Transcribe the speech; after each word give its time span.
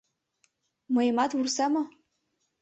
—Мыйымат 0.93 1.31
вурса 1.35 1.65
мо? 1.73 1.83